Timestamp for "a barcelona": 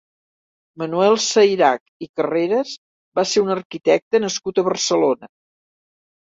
4.63-5.33